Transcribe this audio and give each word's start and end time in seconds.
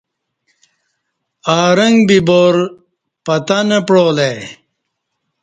آرنگ 1.59 1.99
بی 2.07 2.17
بارپتاں 2.27 3.63
نہ 3.69 3.79
پعالہ 3.87 4.27
ای 4.29 4.37